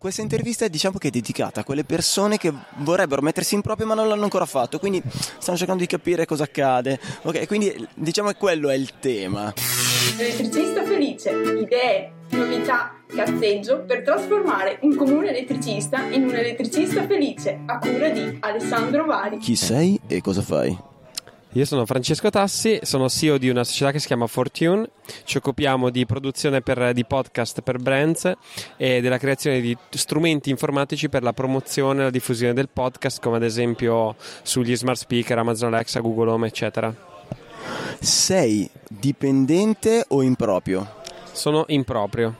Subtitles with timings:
[0.00, 3.94] Questa intervista diciamo che è dedicata a quelle persone che vorrebbero mettersi in proprio ma
[3.94, 5.02] non l'hanno ancora fatto, quindi
[5.38, 7.00] stanno cercando di capire cosa accade.
[7.22, 9.52] Ok, quindi diciamo che quello è il tema.
[10.16, 17.78] Elettricista felice, idee, novità, cazzeggio per trasformare un comune elettricista in un elettricista felice a
[17.78, 19.38] cura di Alessandro Vari.
[19.38, 20.78] Chi sei e cosa fai?
[21.52, 24.90] Io sono Francesco Tassi, sono CEO di una società che si chiama Fortune,
[25.24, 28.30] ci occupiamo di produzione per, di podcast per brands
[28.76, 33.36] e della creazione di strumenti informatici per la promozione e la diffusione del podcast, come
[33.36, 36.94] ad esempio sugli smart speaker, Amazon Alexa, Google Home, eccetera.
[37.98, 40.96] Sei dipendente o improprio?
[41.32, 42.36] Sono improprio.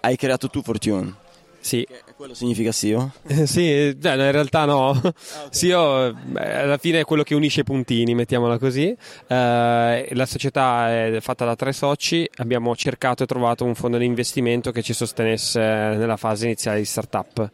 [0.00, 1.21] Hai creato tu Fortune?
[1.62, 1.86] Sì.
[2.16, 3.12] Quello significa SEO?
[3.26, 4.90] Eh, sì, eh, in realtà no.
[4.90, 5.12] Ah, okay.
[5.50, 8.94] SEO beh, alla fine è quello che unisce i puntini, mettiamola così.
[9.26, 14.04] Eh, la società è fatta da tre soci, abbiamo cercato e trovato un fondo di
[14.04, 17.50] investimento che ci sostenesse nella fase iniziale di startup.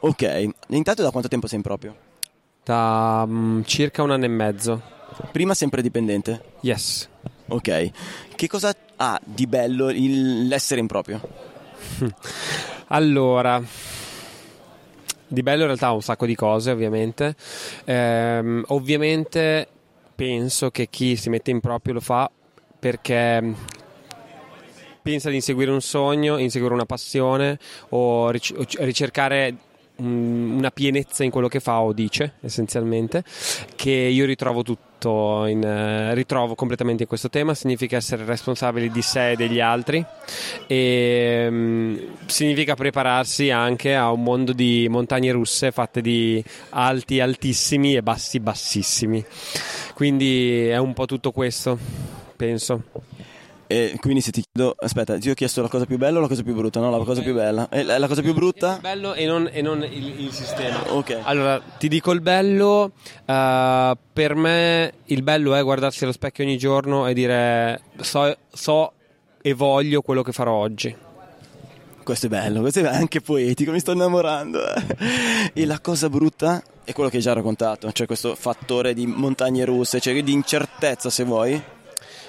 [0.00, 1.94] Ok, intanto da quanto tempo sei in proprio?
[2.64, 4.82] Da um, circa un anno e mezzo.
[5.30, 6.42] Prima sempre dipendente?
[6.60, 7.08] Yes.
[7.48, 7.90] Ok,
[8.34, 11.20] che cosa ha di bello il, l'essere in proprio?
[12.88, 13.60] Allora,
[15.26, 17.34] di bello in realtà un sacco di cose, ovviamente.
[17.84, 19.66] Ehm, ovviamente
[20.14, 22.30] penso che chi si mette in proprio lo fa
[22.78, 23.54] perché
[25.02, 27.58] pensa di inseguire un sogno, inseguire una passione
[27.90, 29.56] o ricercare
[29.96, 33.24] una pienezza in quello che fa o dice essenzialmente
[33.76, 37.54] che io ritrovo tutto in, eh, ritrovo completamente in questo tema.
[37.54, 40.04] Significa essere responsabili di sé e degli altri.
[40.66, 47.94] E um, significa prepararsi anche a un mondo di montagne russe fatte di alti altissimi
[47.94, 49.24] e bassi bassissimi.
[49.94, 51.78] Quindi è un po' tutto questo
[52.36, 52.82] penso
[53.68, 56.28] e quindi se ti chiedo, aspetta, ti ho chiesto la cosa più bella o la
[56.28, 56.78] cosa più brutta?
[56.80, 57.68] No, la cosa più bella.
[57.68, 58.74] E la cosa più brutta?
[58.74, 60.92] Il bello e non, e non il, il, sistema.
[60.92, 61.18] Ok.
[61.22, 62.92] Allora, ti dico il bello.
[63.24, 68.92] Uh, per me il bello è guardarsi allo specchio ogni giorno e dire so, so
[69.42, 70.94] e voglio quello che farò oggi.
[72.04, 74.60] Questo è bello, questo è anche poetico, mi sto innamorando.
[75.52, 79.64] e la cosa brutta è quello che hai già raccontato, cioè questo fattore di montagne
[79.64, 81.60] russe, cioè di incertezza se vuoi.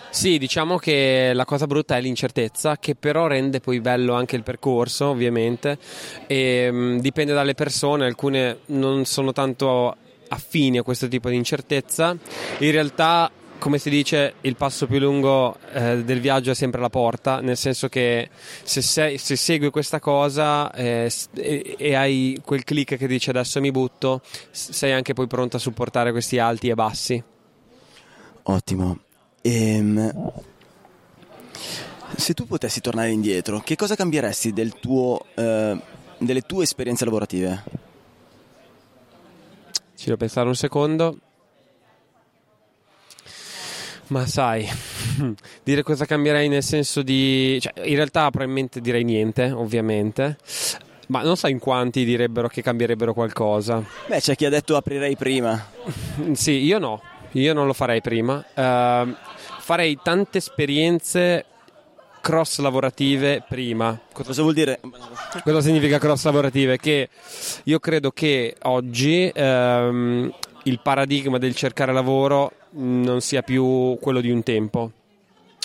[0.09, 4.43] Sì, diciamo che la cosa brutta è l'incertezza, che però rende poi bello anche il
[4.43, 5.77] percorso, ovviamente,
[6.25, 9.95] e mh, dipende dalle persone, alcune non sono tanto
[10.29, 12.17] affini a questo tipo di incertezza.
[12.59, 16.89] In realtà come si dice, il passo più lungo eh, del viaggio è sempre la
[16.89, 18.29] porta, nel senso che
[18.63, 23.59] se, sei, se segui questa cosa eh, e, e, hai quel click che dice adesso
[23.59, 27.23] mi butto, sei anche poi pronto a supportare questi alti e bassi.
[28.43, 29.06] Ottimo.
[29.47, 30.31] Ehm,
[32.17, 35.79] se tu potessi tornare indietro, che cosa cambieresti del tuo, eh,
[36.17, 37.63] delle tue esperienze lavorative?
[39.95, 41.19] Ci devo pensare un secondo.
[44.07, 44.67] Ma sai,
[45.63, 47.57] dire cosa cambierei nel senso di...
[47.61, 50.37] Cioè, in realtà probabilmente direi niente, ovviamente.
[51.07, 53.81] Ma non so in quanti direbbero che cambierebbero qualcosa.
[54.07, 55.71] Beh, c'è chi ha detto aprirei prima.
[56.33, 57.01] sì, io no.
[57.31, 58.43] Io non lo farei prima.
[58.53, 59.15] Uh,
[59.67, 61.43] farei tante esperienze
[62.21, 63.99] cross lavorative prima.
[64.13, 64.79] Cosa vuol dire?
[65.43, 66.77] Cosa significa cross lavorative?
[66.77, 67.09] Che
[67.65, 70.33] io credo che oggi um,
[70.63, 74.89] il paradigma del cercare lavoro non sia più quello di un tempo.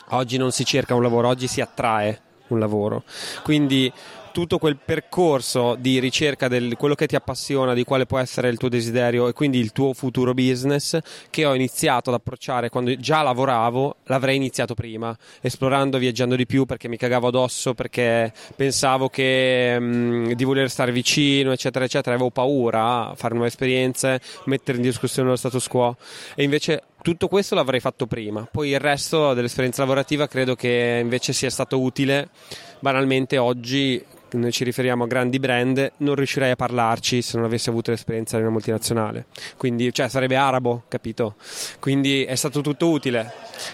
[0.08, 3.04] Oggi non si cerca un lavoro, oggi si attrae un lavoro.
[3.44, 3.92] Quindi
[4.32, 8.56] tutto quel percorso di ricerca di quello che ti appassiona, di quale può essere il
[8.56, 10.98] tuo desiderio e quindi il tuo futuro business
[11.30, 16.64] che ho iniziato ad approcciare quando già lavoravo, l'avrei iniziato prima, esplorando, viaggiando di più
[16.64, 22.14] perché mi cagavo addosso, perché pensavo che, mh, mm, di voler stare vicino, eccetera, eccetera,
[22.14, 25.96] avevo paura a fare nuove esperienze, mettere in discussione lo status quo
[26.34, 28.48] e invece tutto questo l'avrei fatto prima.
[28.50, 32.30] Poi il resto dell'esperienza lavorativa credo che invece sia stato utile.
[32.78, 34.02] Banalmente oggi
[34.36, 38.36] noi ci riferiamo a grandi brand, non riuscirei a parlarci se non avessi avuto l'esperienza
[38.36, 39.26] di una multinazionale.
[39.56, 41.34] Quindi, cioè, sarebbe arabo, capito?
[41.80, 43.32] Quindi è stato tutto utile.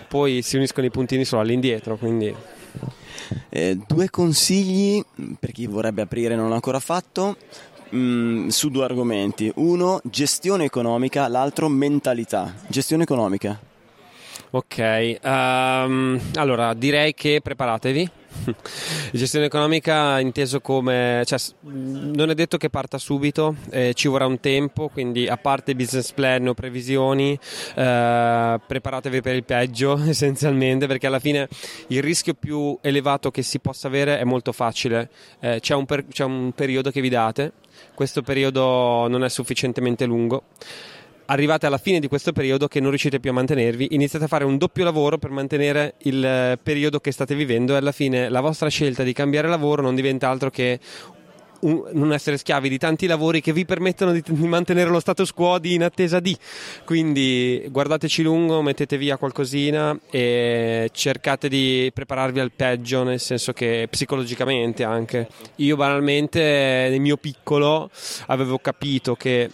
[0.08, 2.34] Poi si uniscono i puntini solo all'indietro, quindi
[3.50, 5.02] Eh, due consigli
[5.38, 7.36] per chi vorrebbe aprire e non l'ha ancora fatto
[7.94, 9.50] mm, su due argomenti.
[9.56, 12.54] Uno, gestione economica, l'altro, mentalità.
[12.68, 13.60] Gestione economica.
[14.50, 18.10] Ok, um, allora direi che preparatevi.
[19.12, 24.40] Gestione economica inteso come, cioè, non è detto che parta subito, eh, ci vorrà un
[24.40, 27.38] tempo, quindi a parte business plan o previsioni,
[27.74, 31.48] eh, preparatevi per il peggio essenzialmente, perché alla fine
[31.88, 35.10] il rischio più elevato che si possa avere è molto facile.
[35.40, 37.52] Eh, c'è, un per, c'è un periodo che vi date,
[37.94, 40.44] questo periodo non è sufficientemente lungo
[41.30, 44.44] arrivate alla fine di questo periodo che non riuscite più a mantenervi, iniziate a fare
[44.44, 48.40] un doppio lavoro per mantenere il eh, periodo che state vivendo e alla fine la
[48.40, 50.78] vostra scelta di cambiare lavoro non diventa altro che
[51.60, 55.32] un, non essere schiavi di tanti lavori che vi permettono di, di, mantenere lo status
[55.32, 56.36] quo di in attesa di.
[56.84, 63.88] Quindi guardateci lungo, mettete via qualcosina e cercate di prepararvi al peggio, nel senso che
[63.90, 65.28] psicologicamente anche.
[65.56, 67.90] Io banalmente nel mio piccolo
[68.26, 69.50] avevo capito che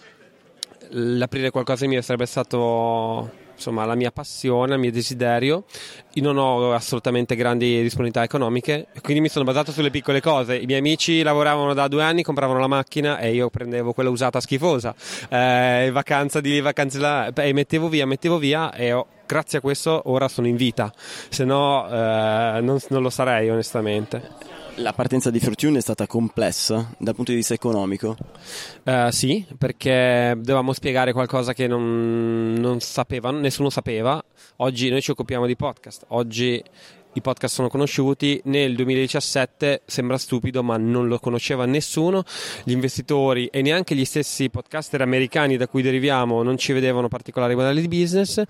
[0.91, 5.65] l'aprire qualcosa mio sarebbe stato insomma la mia passione, il mio desiderio.
[6.15, 10.57] Io non ho assolutamente grandi disponibilità economiche, quindi mi sono basato sulle piccole cose.
[10.57, 14.41] I miei amici lavoravano da due anni, compravano la macchina e io prendevo quella usata
[14.41, 14.95] schifosa.
[15.29, 20.03] Eh, vacanza di vacanze là, e mettevo via, mettevo via e ho, grazie a questo
[20.07, 20.93] ora sono in vita,
[21.29, 24.63] se no eh, non, non lo sarei onestamente.
[24.79, 28.17] La partenza di Fortune è stata complessa dal punto di vista economico?
[28.83, 34.21] Uh, sì, perché dovevamo spiegare qualcosa che non, non sapevano, nessuno sapeva.
[34.57, 36.07] Oggi noi ci occupiamo di podcast.
[36.09, 36.61] Oggi
[37.15, 42.25] i podcast sono conosciuti, nel 2017 sembra stupido ma non lo conosceva nessuno,
[42.65, 47.55] gli investitori e neanche gli stessi podcaster americani da cui deriviamo non ci vedevano particolari
[47.55, 48.43] modelli di business,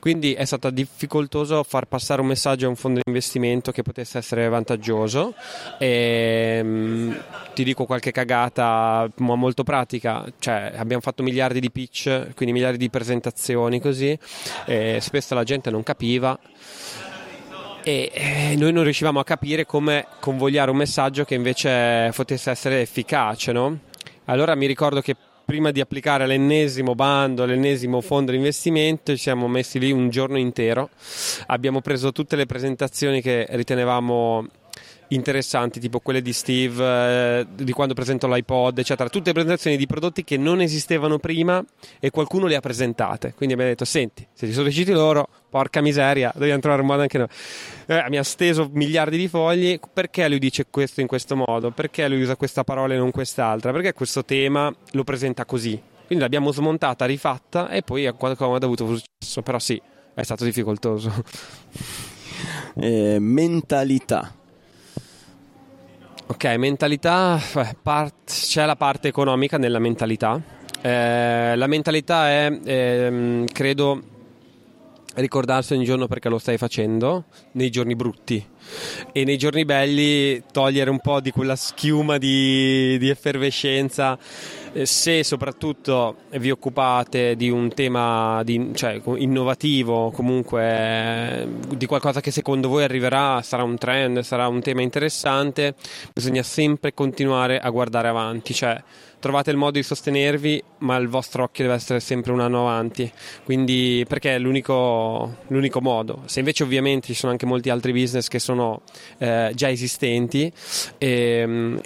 [0.00, 4.18] quindi è stato difficoltoso far passare un messaggio a un fondo di investimento che potesse
[4.18, 5.34] essere vantaggioso.
[5.78, 7.22] E ehm,
[7.54, 12.78] ti dico qualche cagata ma molto pratica, cioè abbiamo fatto miliardi di pitch, quindi miliardi
[12.78, 14.16] di presentazioni così
[14.98, 16.38] spesso la gente non capiva
[17.84, 22.80] e eh, noi non riuscivamo a capire come convogliare un messaggio che invece potesse essere
[22.80, 23.52] efficace.
[23.52, 23.78] No?
[24.24, 25.14] Allora mi ricordo che
[25.44, 30.38] prima di applicare l'ennesimo bando, l'ennesimo fondo di investimento, ci siamo messi lì un giorno
[30.38, 30.88] intero,
[31.46, 34.46] abbiamo preso tutte le presentazioni che ritenevamo
[35.08, 39.08] interessanti, tipo quelle di Steve, eh, di quando presentò l'iPod, eccetera.
[39.08, 41.64] Tutte presentazioni di prodotti che non esistevano prima
[42.00, 43.34] e qualcuno le ha presentate.
[43.34, 47.02] Quindi abbiamo detto: Senti, se ti sono piaciuti loro, porca miseria, dobbiamo trovare un modo
[47.02, 47.28] anche noi.
[47.86, 49.78] Eh, mi ha steso miliardi di fogli.
[49.92, 51.70] Perché lui dice questo in questo modo?
[51.70, 53.72] Perché lui usa questa parola e non quest'altra?
[53.72, 55.80] Perché questo tema lo presenta così?
[56.06, 59.42] Quindi l'abbiamo smontata, rifatta e poi a qualcosa ha avuto successo.
[59.42, 59.80] Però sì,
[60.14, 61.12] è stato difficoltoso.
[62.76, 64.34] Eh, mentalità
[66.26, 67.38] Ok, mentalità,
[67.82, 70.40] part, c'è la parte economica nella mentalità.
[70.80, 74.02] Eh, la mentalità è, eh, credo,
[75.14, 78.44] ricordarsi ogni giorno perché lo stai facendo nei giorni brutti.
[79.12, 84.18] E nei giorni belli togliere un po' di quella schiuma di, di effervescenza
[84.76, 92.20] eh, se soprattutto vi occupate di un tema di, cioè, innovativo, comunque eh, di qualcosa
[92.20, 95.76] che secondo voi arriverà, sarà un trend, sarà un tema interessante,
[96.12, 98.82] bisogna sempre continuare a guardare avanti, cioè
[99.24, 103.10] trovate il modo di sostenervi, ma il vostro occhio deve essere sempre un anno avanti,
[103.44, 106.24] quindi perché è l'unico, l'unico modo.
[106.26, 108.82] Se invece ovviamente ci sono anche molti altri business che sono
[109.16, 110.52] eh, già esistenti
[110.98, 111.80] e,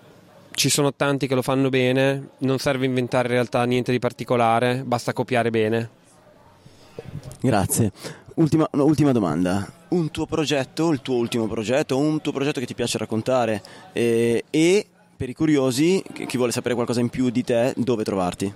[0.51, 4.83] ci sono tanti che lo fanno bene, non serve inventare in realtà niente di particolare,
[4.85, 5.91] basta copiare bene.
[7.41, 7.93] Grazie.
[8.35, 9.65] Ultima, no, ultima domanda.
[9.91, 13.63] Un tuo progetto, il tuo ultimo progetto, un tuo progetto che ti piace raccontare
[13.93, 14.87] eh, e
[15.19, 18.53] per i curiosi, chi vuole sapere qualcosa in più di te, dove trovarti?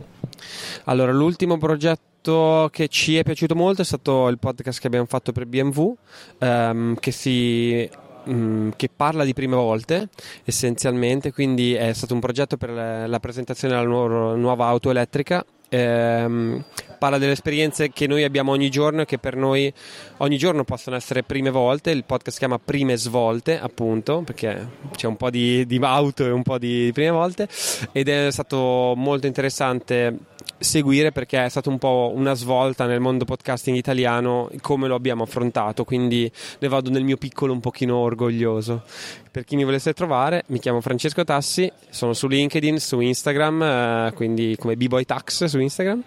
[0.84, 5.32] Allora, l'ultimo progetto che ci è piaciuto molto è stato il podcast che abbiamo fatto
[5.32, 5.92] per BMW,
[6.38, 7.90] ehm, che si
[8.28, 10.08] Mm, che parla di prime volte
[10.44, 15.44] essenzialmente, quindi è stato un progetto per la presentazione della nuova auto elettrica.
[15.68, 16.62] Ehm,
[16.98, 19.72] parla delle esperienze che noi abbiamo ogni giorno e che per noi
[20.18, 21.90] ogni giorno possono essere prime volte.
[21.90, 26.30] Il podcast si chiama Prime Svolte, appunto, perché c'è un po' di, di auto e
[26.30, 27.48] un po' di, di prime volte.
[27.90, 30.16] Ed è stato molto interessante
[30.62, 35.22] seguire perché è stata un po' una svolta nel mondo podcasting italiano come lo abbiamo
[35.24, 38.82] affrontato, quindi ne vado nel mio piccolo un pochino orgoglioso.
[39.30, 44.12] Per chi mi volesse trovare, mi chiamo Francesco Tassi, sono su LinkedIn, su Instagram, eh,
[44.14, 46.02] quindi come B-Boy Tax su Instagram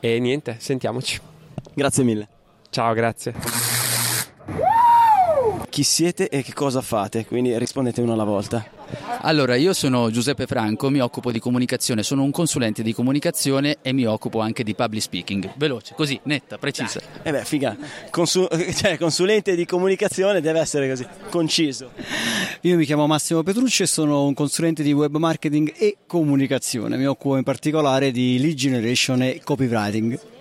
[0.00, 1.20] e niente, sentiamoci.
[1.74, 2.28] Grazie mille.
[2.70, 3.69] Ciao, grazie.
[5.80, 8.62] Chi siete e che cosa fate, quindi rispondete uno alla volta.
[9.22, 13.94] Allora, io sono Giuseppe Franco, mi occupo di comunicazione, sono un consulente di comunicazione e
[13.94, 15.54] mi occupo anche di public speaking.
[15.56, 17.00] Veloce, così, netta, precisa.
[17.22, 17.74] Eh beh, figa,
[18.10, 18.46] Consu-
[18.76, 21.92] cioè, consulente di comunicazione deve essere così, conciso.
[22.60, 27.06] Io mi chiamo Massimo Petrucci e sono un consulente di web marketing e comunicazione, mi
[27.06, 30.39] occupo in particolare di lead generation e copywriting.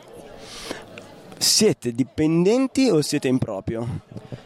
[1.42, 4.02] Siete dipendenti o siete in proprio?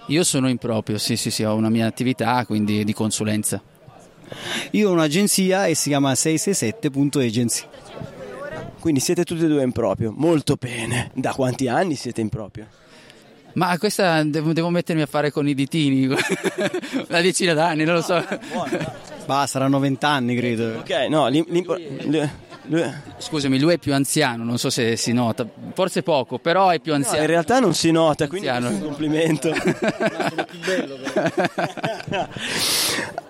[0.08, 3.60] Io sono in proprio, sì, sì, sì, ho una mia attività, quindi di consulenza.
[4.72, 7.64] Io ho un'agenzia e si chiama 667.agency.
[8.80, 11.10] Quindi siete tutti e due in proprio, molto bene.
[11.16, 12.68] Da quanti anni siete in proprio?
[13.54, 16.06] Ma questa devo, devo mettermi a fare con i ditini,
[17.10, 18.24] una decina d'anni, non lo so.
[19.26, 20.78] Bah, saranno vent'anni credo.
[20.80, 21.78] Ok, no, l'im- l'impo-
[22.66, 26.80] lui- Scusami, lui è più anziano, non so se si nota, forse poco, però è
[26.80, 27.22] più No, anziano.
[27.22, 29.52] in realtà non si nota, quindi è un complimento.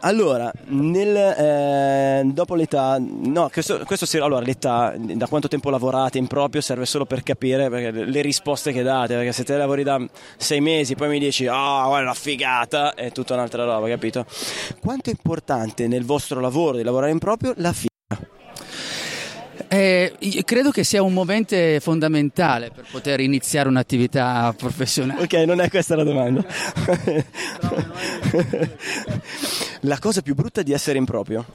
[0.01, 6.17] allora, nel, eh, dopo l'età, no, questo, questo sì, allora l'età, da quanto tempo lavorate
[6.17, 9.83] in proprio serve solo per capire perché le risposte che date, perché se te lavori
[9.83, 10.01] da
[10.37, 14.25] sei mesi poi mi dici, ah, guarda la figata, è tutta un'altra roba, capito?
[14.81, 17.91] Quanto è importante nel vostro lavoro di lavorare in proprio la figa?
[19.67, 20.13] Eh,
[20.45, 25.21] credo che sia un movente fondamentale per poter iniziare un'attività professionale.
[25.23, 26.45] Ok, non è questa la domanda.
[29.81, 31.45] la cosa più brutta di essere in proprio?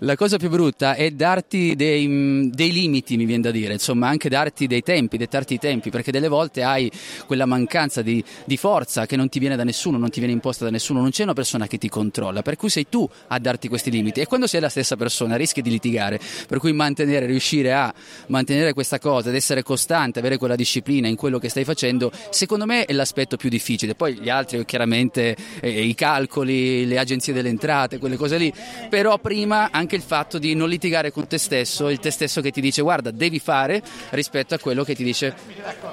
[0.00, 4.08] La cosa più brutta è darti dei, mh, dei limiti, mi viene da dire, insomma,
[4.08, 6.90] anche darti dei tempi, dettarti i tempi, perché delle volte hai
[7.26, 10.64] quella mancanza di, di forza che non ti viene da nessuno, non ti viene imposta
[10.64, 13.68] da nessuno, non c'è una persona che ti controlla, per cui sei tu a darti
[13.68, 16.18] questi limiti e quando sei la stessa persona rischi di litigare,
[16.48, 17.92] per cui mantenere, riuscire a
[18.28, 22.66] mantenere questa cosa, ad essere costante, avere quella disciplina in quello che stai facendo, secondo
[22.66, 23.94] me è l'aspetto più difficile.
[23.94, 28.52] Poi gli altri, chiaramente, eh, i calcoli, le agenzie delle entrate, quelle cose lì,
[28.88, 32.50] però prima anche il fatto di non litigare con te stesso, il te stesso che
[32.50, 35.34] ti dice guarda, devi fare rispetto a quello che ti dice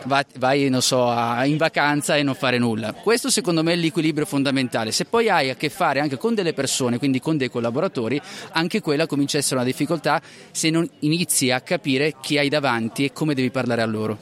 [0.06, 2.94] vai, vai, non so, a- in vacanza e non fare nulla.
[2.94, 4.92] Questo secondo me è l'equilibrio fondamentale.
[4.92, 8.20] Se poi hai a che fare anche con delle persone, quindi con dei collaboratori,
[8.52, 13.06] anche quella comincia a essere una difficoltà se non inizi a capire chi hai davanti
[13.06, 14.18] e come devi parlare a loro.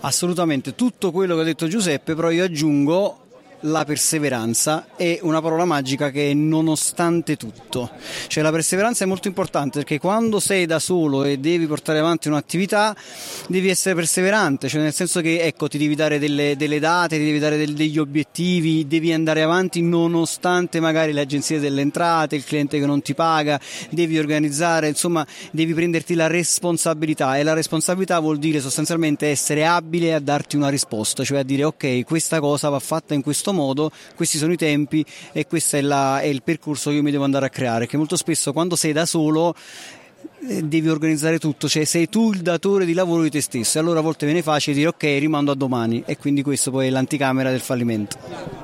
[0.00, 3.29] Assolutamente, tutto quello che ha detto Giuseppe, però io aggiungo
[3.62, 7.90] la perseveranza è una parola magica che è nonostante tutto.
[8.26, 12.28] Cioè la perseveranza è molto importante perché quando sei da solo e devi portare avanti
[12.28, 12.96] un'attività
[13.48, 17.24] devi essere perseverante, cioè nel senso che ecco ti devi dare delle, delle date, ti
[17.24, 22.44] devi dare del- degli obiettivi, devi andare avanti nonostante magari le agenzie delle entrate, il
[22.44, 28.18] cliente che non ti paga, devi organizzare, insomma devi prenderti la responsabilità e la responsabilità
[28.20, 32.68] vuol dire sostanzialmente essere abile a darti una risposta, cioè a dire ok questa cosa
[32.68, 36.42] va fatta in questo modo, questi sono i tempi e questo è, la- è il
[36.42, 39.54] percorso che io mi devo andare a creare, che molto spesso quando sei da solo
[40.40, 43.98] devi organizzare tutto, cioè sei tu il datore di lavoro di te stesso e allora
[43.98, 47.50] a volte viene facile dire ok rimando a domani e quindi questo poi è l'anticamera
[47.50, 48.16] del fallimento.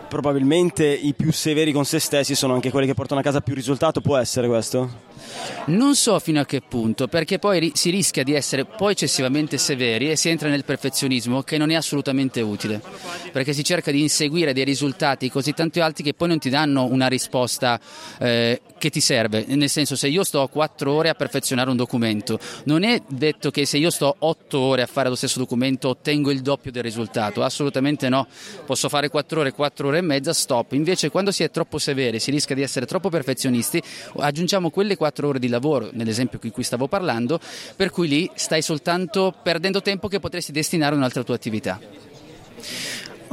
[0.09, 3.55] Probabilmente i più severi con se stessi sono anche quelli che portano a casa più
[3.55, 5.05] risultato, può essere questo?
[5.67, 9.59] Non so fino a che punto, perché poi ri- si rischia di essere poi eccessivamente
[9.59, 12.81] severi e si entra nel perfezionismo che non è assolutamente utile,
[13.33, 16.85] perché si cerca di inseguire dei risultati così tanto alti che poi non ti danno
[16.85, 17.81] una risposta
[18.19, 19.45] eh, che ti serve.
[19.49, 23.67] Nel senso, se io sto quattro ore a perfezionare un documento, non è detto che
[23.67, 27.43] se io sto otto ore a fare lo stesso documento ottengo il doppio del risultato,
[27.43, 28.27] assolutamente no.
[28.65, 30.73] Posso fare quattro ore, quattro ore e mezza, stop.
[30.73, 33.83] Invece quando si è troppo severi, si rischia di essere troppo perfezionisti,
[34.17, 37.41] aggiungiamo quelle quattro ore di lavoro, nell'esempio di cui stavo parlando,
[37.75, 41.81] per cui lì stai soltanto perdendo tempo che potresti destinare a un'altra tua attività.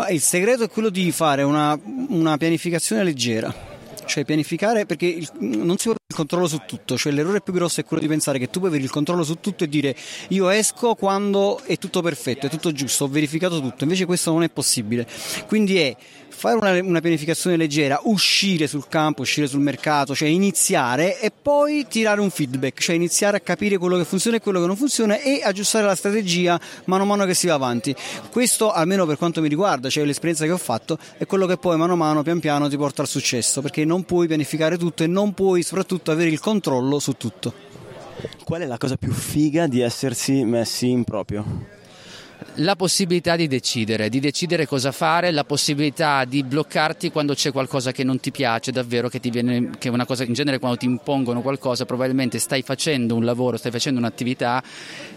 [0.09, 3.72] Il segreto è quello di fare una, una pianificazione leggera.
[4.05, 7.53] Cioè pianificare perché il- non si può avere il controllo su tutto, cioè l'errore più
[7.53, 9.95] grosso è quello di pensare che tu puoi avere il controllo su tutto e dire
[10.29, 14.43] io esco quando è tutto perfetto, è tutto giusto, ho verificato tutto, invece questo non
[14.43, 15.07] è possibile.
[15.47, 15.95] Quindi è
[16.43, 21.85] fare una, una pianificazione leggera, uscire sul campo, uscire sul mercato, cioè iniziare e poi
[21.87, 25.17] tirare un feedback, cioè iniziare a capire quello che funziona e quello che non funziona
[25.21, 27.95] e aggiustare la strategia mano a mano che si va avanti.
[28.29, 31.77] Questo, almeno per quanto mi riguarda, cioè l'esperienza che ho fatto, è quello che poi
[31.77, 35.07] mano a mano, pian piano, ti porta al successo, perché non puoi pianificare tutto e
[35.07, 37.53] non puoi soprattutto avere il controllo su tutto.
[38.43, 41.81] Qual è la cosa più figa di essersi messi in proprio?
[42.55, 47.91] La possibilità di decidere, di decidere cosa fare, la possibilità di bloccarti quando c'è qualcosa
[47.91, 50.85] che non ti piace davvero, che ti viene, che una cosa, in genere quando ti
[50.85, 54.61] impongono qualcosa probabilmente stai facendo un lavoro, stai facendo un'attività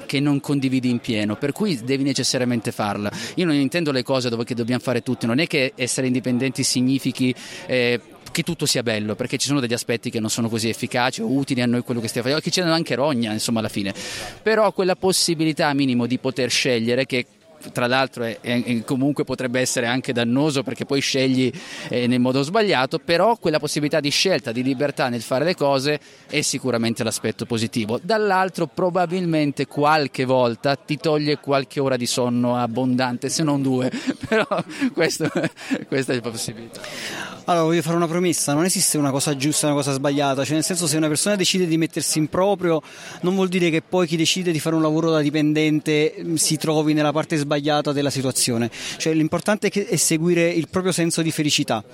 [0.07, 3.11] che non condividi in pieno, per cui devi necessariamente farla.
[3.35, 6.63] Io non intendo le cose dove che dobbiamo fare tutti, non è che essere indipendenti
[6.63, 7.35] significhi...
[7.67, 8.01] Eh,
[8.37, 11.27] che tutto sia bello, perché ci sono degli aspetti che non sono così efficaci o
[11.27, 13.95] utili a noi quello che stiamo facendo, che danno anche rogna, insomma, alla fine.
[14.43, 17.25] Però quella possibilità minimo di poter scegliere che
[17.73, 21.51] tra l'altro è, è, comunque potrebbe essere anche dannoso perché poi scegli
[21.89, 25.99] eh, nel modo sbagliato, però quella possibilità di scelta, di libertà nel fare le cose
[26.29, 27.99] è sicuramente l'aspetto positivo.
[28.03, 33.91] Dall'altro probabilmente qualche volta ti toglie qualche ora di sonno abbondante, se non due,
[34.29, 34.47] però
[34.93, 35.27] questo,
[35.89, 37.36] questa è la possibilità.
[37.49, 40.55] Allora, voglio fare una promessa, non esiste una cosa giusta e una cosa sbagliata, cioè
[40.55, 42.83] nel senso se una persona decide di mettersi in proprio
[43.21, 46.57] non vuol dire che poi chi decide di fare un lavoro da dipendente mm, si
[46.57, 51.85] trovi nella parte sbagliata della situazione, cioè l'importante è, seguire il proprio senso di felicità.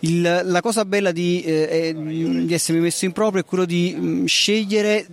[0.00, 4.06] Il, la cosa bella di, eh, di essermi messo in proprio è quello di mh,
[4.06, 5.06] mm, scegliere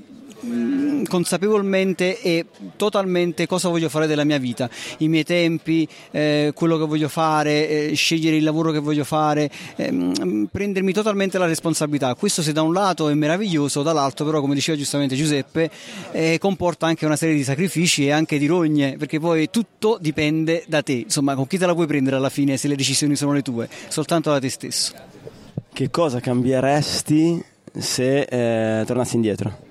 [0.45, 2.45] Mm, consapevolmente e
[2.75, 7.69] totalmente cosa voglio fare della mia vita, i miei tempi, eh, quello che voglio fare,
[7.69, 12.13] eh, scegliere il lavoro che voglio fare, eh, prendermi totalmente la responsabilità.
[12.15, 15.69] Questo se da un lato è meraviglioso, dall'altro però come diceva giustamente Giuseppe
[16.11, 20.65] eh, comporta anche una serie di sacrifici e anche di rogne, perché poi tutto dipende
[20.67, 23.31] da te, insomma con chi te la puoi prendere alla fine se le decisioni sono
[23.31, 24.93] le tue, soltanto da te stesso.
[25.71, 27.43] Che cosa cambieresti
[27.77, 29.62] se eh, tornassi indietro?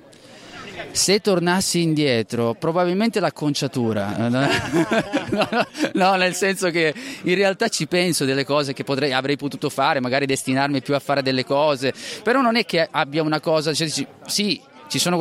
[0.93, 4.29] Se tornassi indietro, probabilmente l'acconciatura.
[5.95, 10.01] no, nel senso che in realtà ci penso delle cose che potrei, avrei potuto fare,
[10.01, 13.89] magari destinarmi più a fare delle cose, però non è che abbia una cosa, cioè,
[13.89, 14.61] sì,
[14.99, 15.17] sono,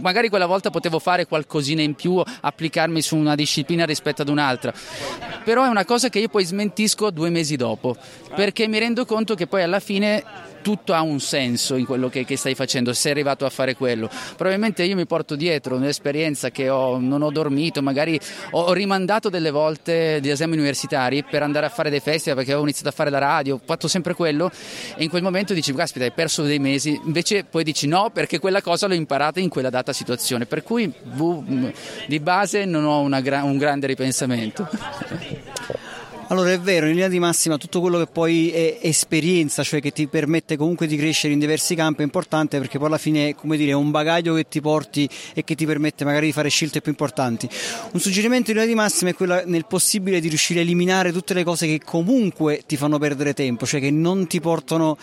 [0.00, 4.72] magari quella volta potevo fare qualcosina in più, applicarmi su una disciplina rispetto ad un'altra,
[5.44, 7.96] però è una cosa che io poi smentisco due mesi dopo,
[8.34, 12.24] perché mi rendo conto che poi alla fine tutto ha un senso in quello che,
[12.24, 14.08] che, stai facendo, sei arrivato a fare quello.
[14.34, 18.18] Probabilmente io mi porto dietro un'esperienza che ho, non ho dormito, magari
[18.52, 22.66] ho rimandato delle volte gli esami universitari per andare a fare dei festival perché avevo
[22.66, 24.50] iniziato a fare la radio, ho fatto sempre quello
[24.96, 28.38] e in quel momento dici caspita hai perso dei mesi, invece poi dici no perché
[28.38, 30.90] quella cosa l'ho imparata in quella data situazione, per cui
[32.06, 35.43] di base non ho gra- un grande ripensamento.
[36.28, 39.90] Allora è vero, in linea di massima tutto quello che poi è esperienza, cioè che
[39.90, 43.58] ti permette comunque di crescere in diversi campi è importante perché poi alla fine come
[43.58, 46.80] dire, è un bagaglio che ti porti e che ti permette magari di fare scelte
[46.80, 47.46] più importanti.
[47.92, 51.34] Un suggerimento in linea di massima è quello nel possibile di riuscire a eliminare tutte
[51.34, 54.96] le cose che comunque ti fanno perdere tempo, cioè che non ti portano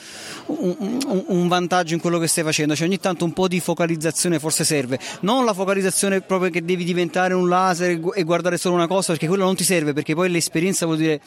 [0.48, 3.60] un, un, un vantaggio in quello che stai facendo, cioè ogni tanto un po' di
[3.60, 8.74] focalizzazione forse serve, non la focalizzazione proprio che devi diventare un laser e guardare solo
[8.74, 11.22] una cosa perché quello non ti serve perché poi l'esperienza vuol dire dire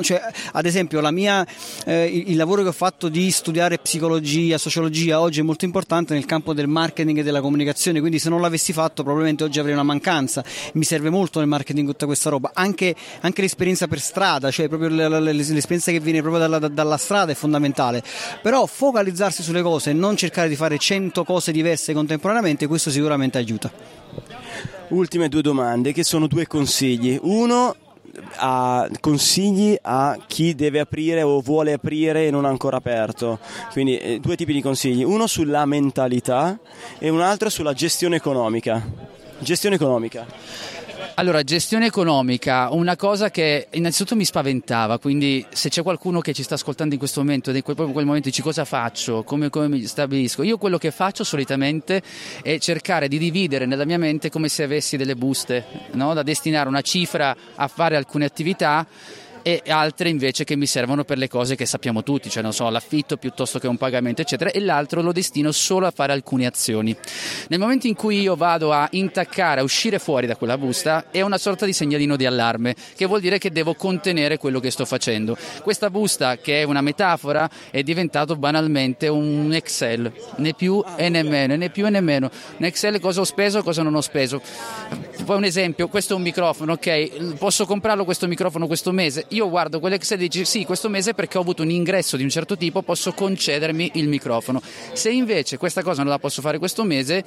[0.00, 0.20] cioè,
[0.52, 1.46] ad esempio mia,
[1.84, 6.24] eh, il lavoro che ho fatto di studiare psicologia, sociologia oggi è molto importante nel
[6.24, 9.82] campo del marketing e della comunicazione, quindi se non l'avessi fatto probabilmente oggi avrei una
[9.82, 14.68] mancanza, mi serve molto nel marketing tutta questa roba, anche, anche l'esperienza per strada, cioè
[14.68, 18.02] proprio l'esperienza che viene proprio dalla, dalla strada è fondamentale,
[18.42, 23.38] però focalizzarsi sulle cose e non cercare di fare 100 cose diverse contemporaneamente, questo sicuramente
[23.38, 23.70] aiuta.
[24.88, 27.18] Ultime due domande che sono due consigli.
[27.20, 27.74] Uno,
[28.36, 33.38] a consigli a chi deve aprire o vuole aprire e non ha ancora aperto.
[33.72, 36.58] Quindi eh, due tipi di consigli, uno sulla mentalità
[36.98, 38.82] e un altro sulla gestione economica.
[39.38, 40.26] Gestione economica.
[41.18, 46.42] Allora, gestione economica, una cosa che innanzitutto mi spaventava, quindi se c'è qualcuno che ci
[46.42, 49.66] sta ascoltando in questo momento, in quel, in quel momento dici cosa faccio, come, come,
[49.66, 52.02] mi stabilisco, io quello che faccio solitamente
[52.42, 56.12] è cercare di dividere nella mia mente come se avessi delle buste, no?
[56.12, 58.86] da destinare una cifra a fare alcune attività
[59.46, 62.68] e altre invece che mi servono per le cose che sappiamo tutti, cioè non so,
[62.68, 66.96] l'affitto piuttosto che un pagamento, eccetera, e l'altro lo destino solo a fare alcune azioni.
[67.46, 71.20] Nel momento in cui io vado a intaccare, a uscire fuori da quella busta, è
[71.20, 74.84] una sorta di segnalino di allarme, che vuol dire che devo contenere quello che sto
[74.84, 75.36] facendo.
[75.62, 81.22] Questa busta, che è una metafora, è diventato banalmente un Excel, né più e né
[81.22, 82.32] meno, né più e né meno.
[82.56, 84.42] Un Excel cosa ho speso, cosa non ho speso.
[85.24, 89.24] Poi un esempio, questo è un microfono, ok, posso comprarlo questo microfono questo mese?
[89.36, 92.30] Io guardo quell'Excel e dico sì, questo mese perché ho avuto un ingresso di un
[92.30, 94.62] certo tipo posso concedermi il microfono.
[94.92, 97.22] Se invece questa cosa non la posso fare questo mese,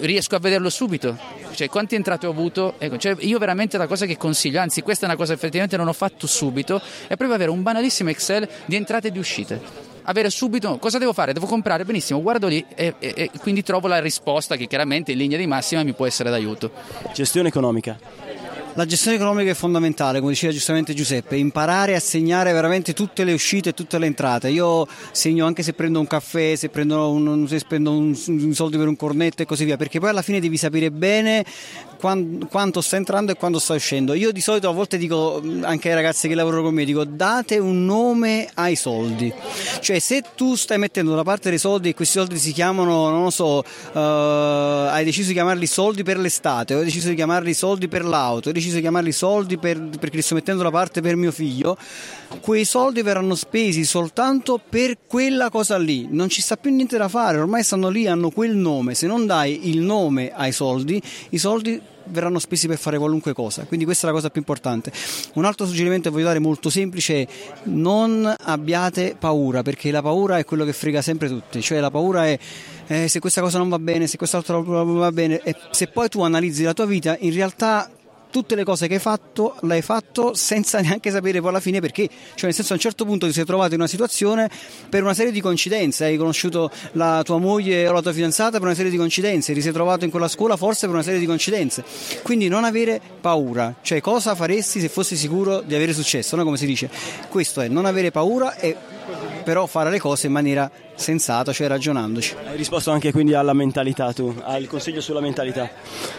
[0.00, 1.16] riesco a vederlo subito.
[1.54, 2.74] Cioè, quante entrate ho avuto?
[2.78, 5.76] Ecco, cioè, io veramente la cosa che consiglio, anzi questa è una cosa che effettivamente
[5.76, 9.90] non ho fatto subito, è proprio avere un banalissimo Excel di entrate e di uscite.
[10.04, 11.32] Avere subito cosa devo fare?
[11.32, 15.18] Devo comprare, benissimo, guardo lì e, e, e quindi trovo la risposta che chiaramente in
[15.18, 16.72] linea di massima mi può essere d'aiuto.
[17.14, 17.96] Gestione economica.
[18.74, 23.34] La gestione economica è fondamentale, come diceva giustamente Giuseppe, imparare a segnare veramente tutte le
[23.34, 24.48] uscite e tutte le entrate.
[24.48, 28.78] Io segno anche se prendo un caffè, se prendo, un, se prendo un, un soldi
[28.78, 31.44] per un cornetto e così via, perché poi alla fine devi sapere bene
[32.48, 34.14] quanto sta entrando e quando sta uscendo.
[34.14, 37.58] Io di solito a volte dico anche ai ragazzi che lavorano con me, dico date
[37.58, 39.32] un nome ai soldi.
[39.80, 43.22] Cioè se tu stai mettendo da parte dei soldi e questi soldi si chiamano, non
[43.22, 47.54] lo so, uh, hai deciso di chiamarli soldi per l'estate, o hai deciso di chiamarli
[47.54, 51.16] soldi per l'auto, deciso di chiamarli soldi per, perché li sto mettendo da parte per
[51.16, 51.76] mio figlio,
[52.40, 57.08] quei soldi verranno spesi soltanto per quella cosa lì, non ci sta più niente da
[57.08, 61.38] fare, ormai stanno lì, hanno quel nome, se non dai il nome ai soldi, i
[61.38, 64.92] soldi verranno spesi per fare qualunque cosa, quindi questa è la cosa più importante.
[65.34, 67.26] Un altro suggerimento che voglio dare molto semplice è
[67.64, 72.26] non abbiate paura, perché la paura è quello che frega sempre tutti, cioè la paura
[72.26, 72.38] è
[72.86, 76.08] eh, se questa cosa non va bene, se quest'altro non va bene, e se poi
[76.08, 77.88] tu analizzi la tua vita, in realtà
[78.32, 82.08] tutte le cose che hai fatto l'hai fatto senza neanche sapere poi alla fine perché.
[82.08, 84.50] Cioè, nel senso, a un certo punto ti sei trovato in una situazione
[84.88, 86.06] per una serie di coincidenze.
[86.06, 89.60] Hai conosciuto la tua moglie o la tua fidanzata per una serie di coincidenze, ti
[89.60, 91.84] sei trovato in quella scuola forse per una serie di coincidenze.
[92.22, 96.44] Quindi non avere paura, cioè cosa faresti se fossi sicuro di avere successo, no?
[96.44, 96.90] come si dice.
[97.28, 98.76] Questo è non avere paura e
[99.42, 102.34] però fare le cose in maniera sensata, cioè ragionandoci.
[102.46, 105.68] Hai risposto anche quindi alla mentalità tu, al consiglio sulla mentalità.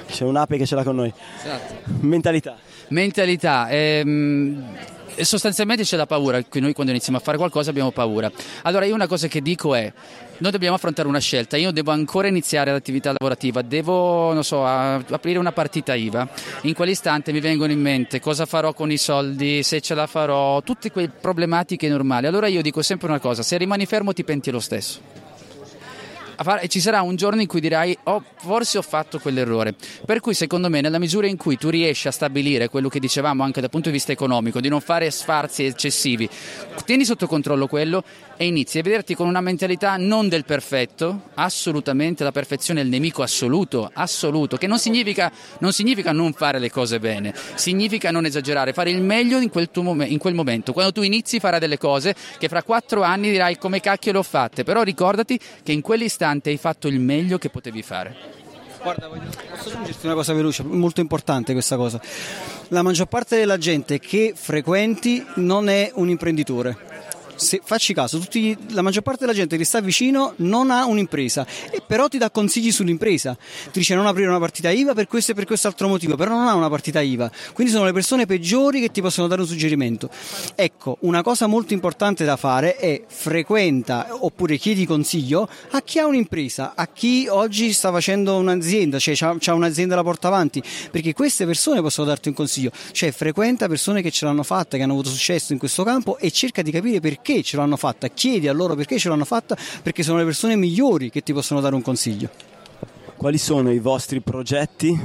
[0.08, 1.14] C'è un'ape che ce l'ha con noi.
[1.44, 1.92] Esatto.
[2.02, 2.58] Mentalità.
[2.90, 3.70] Mentalità.
[3.70, 4.64] Ehm
[5.22, 8.32] sostanzialmente c'è la paura, noi quando iniziamo a fare qualcosa abbiamo paura.
[8.64, 9.92] Allora io una cosa che dico è,
[10.38, 15.52] noi dobbiamo affrontare una scelta, io devo ancora iniziare l'attività lavorativa, devo, so, aprire una
[15.52, 16.28] partita IVA,
[16.62, 20.62] in quell'istante mi vengono in mente cosa farò con i soldi, se ce la farò,
[20.62, 22.28] tutte quelle problematiche normali.
[22.28, 25.23] Allora io dico sempre una cosa, se rimani fermo ti penti lo stesso
[26.62, 29.76] e ci sarà un giorno in cui dirai oh, forse ho fatto quell'errore.
[30.06, 33.44] Per cui secondo me nella misura in cui tu riesci a stabilire quello che dicevamo
[33.44, 36.28] anche dal punto di vista economico, di non fare sfarzi eccessivi,
[36.86, 38.04] tieni sotto controllo quello
[38.36, 42.90] e inizi a vederti con una mentalità non del perfetto, assolutamente la perfezione è il
[42.90, 48.26] nemico assoluto, assoluto, che non significa non, significa non fare le cose bene, significa non
[48.26, 50.74] esagerare, fare il meglio in quel, mom- in quel momento.
[50.74, 54.24] Quando tu inizi fare delle cose che fra quattro anni dirai come cacchio le ho
[54.24, 58.16] fatte, però ricordati che in quell'istante hai fatto il meglio che potevi fare.
[58.82, 62.02] Guarda, voglio, posso aggiungerti una cosa veloce, molto importante questa cosa.
[62.70, 66.93] La maggior parte della gente che frequenti non è un imprenditore
[67.36, 71.46] se facci caso, tutti, la maggior parte della gente che sta vicino non ha un'impresa,
[71.72, 73.36] e però ti dà consigli sull'impresa.
[73.36, 76.32] Ti dice non aprire una partita IVA per questo e per questo altro motivo, però
[76.32, 77.32] non ha una partita IVA.
[77.54, 80.10] Quindi sono le persone peggiori che ti possono dare un suggerimento.
[80.56, 86.06] Ecco, una cosa molto importante da fare è frequenta oppure chiedi consiglio a chi ha
[86.06, 91.46] un'impresa, a chi oggi sta facendo un'azienda, cioè ha un'azienda alla porta avanti, perché queste
[91.46, 92.72] persone possono darti un consiglio.
[92.92, 96.32] Cioè frequenta persone che ce l'hanno fatta, che hanno avuto successo in questo campo e
[96.32, 99.56] cerca di capire perché perché ce l'hanno fatta, chiedi a loro perché ce l'hanno fatta,
[99.82, 102.30] perché sono le persone migliori che ti possono dare un consiglio.
[103.16, 105.00] Quali sono i vostri progetti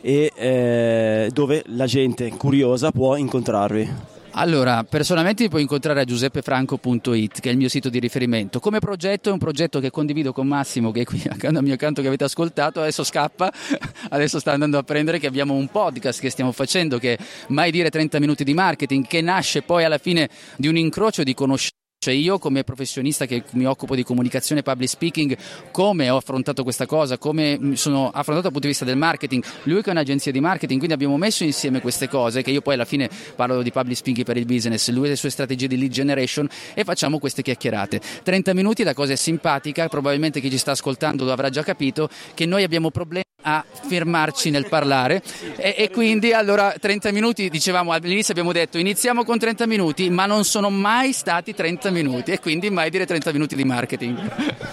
[0.00, 4.15] e eh, dove la gente curiosa può incontrarvi?
[4.38, 8.60] Allora, personalmente mi puoi incontrare a giuseppefranco.it, che è il mio sito di riferimento.
[8.60, 11.76] Come progetto è un progetto che condivido con Massimo, che è qui accanto al mio
[11.76, 13.50] canto che avete ascoltato, adesso scappa,
[14.10, 17.18] adesso sta andando a prendere, che abbiamo un podcast che stiamo facendo, che è
[17.48, 21.32] Mai dire 30 minuti di marketing, che nasce poi alla fine di un incrocio di
[21.32, 21.75] conoscenze
[22.06, 25.36] cioè io come professionista che mi occupo di comunicazione e public speaking,
[25.72, 29.82] come ho affrontato questa cosa, come sono affrontato dal punto di vista del marketing, lui
[29.82, 32.84] che è un'agenzia di marketing, quindi abbiamo messo insieme queste cose, che io poi alla
[32.84, 35.90] fine parlo di public speaking per il business, lui e le sue strategie di lead
[35.90, 38.00] generation e facciamo queste chiacchierate.
[38.22, 42.08] 30 minuti, la cosa è simpatica, probabilmente chi ci sta ascoltando lo avrà già capito,
[42.34, 45.22] che noi abbiamo problemi a fermarci nel parlare
[45.56, 50.26] e, e, quindi allora 30 minuti dicevamo all'inizio abbiamo detto iniziamo con 30 minuti ma
[50.26, 51.95] non sono mai stati 30 minuti
[52.26, 54.18] e quindi mai dire 30 minuti di marketing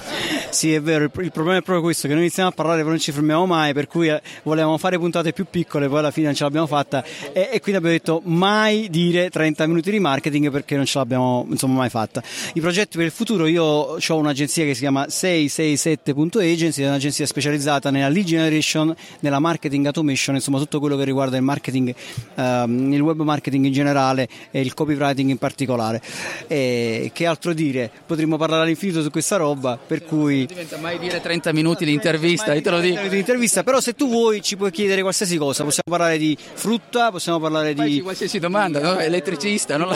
[0.49, 2.99] sì è vero il, problema è proprio questo che noi iniziamo a parlare però non
[2.99, 6.36] ci fermiamo mai per cui eh, volevamo fare puntate più piccole poi alla fine non
[6.36, 10.75] ce l'abbiamo fatta e, e quindi abbiamo detto mai dire 30 minuti di marketing perché
[10.75, 12.21] non ce l'abbiamo insomma mai fatta
[12.53, 17.89] i progetti per il futuro io ho un'agenzia che si chiama 667.agency è un'agenzia specializzata
[17.89, 21.93] nella lead generation nella marketing automation, insomma tutto quello che riguarda il marketing,
[22.36, 26.01] ehm, il web marketing in generale e il copywriting in particolare.
[26.47, 27.89] E che altro dire?
[28.06, 30.39] Potremmo parlare all'infinito su questa roba, per cui...
[30.39, 33.08] Non diventa mai dire 30 minuti di intervista, io te lo dico.
[33.08, 37.12] Di intervista, però se tu vuoi ci puoi chiedere qualsiasi cosa, possiamo parlare di frutta,
[37.12, 38.02] possiamo parlare di...
[38.02, 38.99] qualsiasi domanda, no?
[38.99, 39.95] elettricista, no?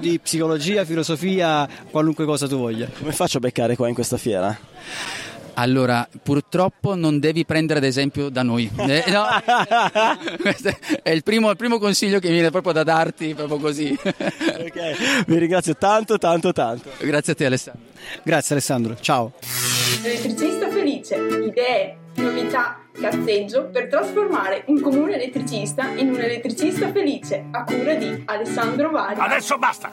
[0.00, 2.88] di psicologia, filosofia, qualunque cosa tu voglia.
[2.98, 4.58] Come faccio a beccare qua in questa fiera?
[5.60, 8.68] Allora, purtroppo non devi prendere ad esempio da noi.
[8.90, 9.24] Eh, no.
[10.40, 10.70] Questo
[11.02, 13.96] è il primo, il primo consiglio che mi viene proprio da darti, proprio così.
[14.02, 16.90] Ok, Vi ringrazio tanto, tanto, tanto.
[16.98, 17.82] Grazie a te Alessandro.
[18.24, 19.32] Grazie Alessandro, ciao.
[20.02, 27.62] Elettricista felice, idee, novità, cazzeggio per trasformare un comune elettricista in un elettricista felice a
[27.64, 29.20] cura di Alessandro Vari.
[29.20, 29.92] Adesso basta!